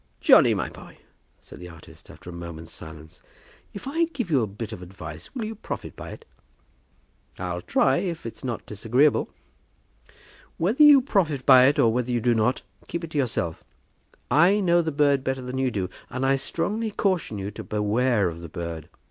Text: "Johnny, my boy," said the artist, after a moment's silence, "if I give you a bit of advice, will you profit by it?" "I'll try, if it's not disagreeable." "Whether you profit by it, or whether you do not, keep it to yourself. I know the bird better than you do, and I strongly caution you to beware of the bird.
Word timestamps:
"Johnny, 0.19 0.55
my 0.55 0.67
boy," 0.67 0.97
said 1.41 1.59
the 1.59 1.69
artist, 1.69 2.09
after 2.09 2.27
a 2.27 2.33
moment's 2.33 2.71
silence, 2.73 3.21
"if 3.71 3.87
I 3.87 4.05
give 4.05 4.31
you 4.31 4.41
a 4.41 4.47
bit 4.47 4.71
of 4.71 4.81
advice, 4.81 5.35
will 5.35 5.45
you 5.45 5.53
profit 5.53 5.95
by 5.95 6.09
it?" 6.09 6.25
"I'll 7.37 7.61
try, 7.61 7.97
if 7.97 8.25
it's 8.25 8.43
not 8.43 8.65
disagreeable." 8.65 9.29
"Whether 10.57 10.81
you 10.83 11.03
profit 11.03 11.45
by 11.45 11.65
it, 11.65 11.77
or 11.77 11.93
whether 11.93 12.09
you 12.09 12.19
do 12.19 12.33
not, 12.33 12.63
keep 12.87 13.03
it 13.03 13.11
to 13.11 13.19
yourself. 13.19 13.63
I 14.31 14.59
know 14.59 14.81
the 14.81 14.91
bird 14.91 15.23
better 15.23 15.43
than 15.43 15.59
you 15.59 15.69
do, 15.69 15.87
and 16.09 16.25
I 16.25 16.35
strongly 16.35 16.89
caution 16.89 17.37
you 17.37 17.51
to 17.51 17.63
beware 17.63 18.27
of 18.27 18.41
the 18.41 18.49
bird. 18.49 18.89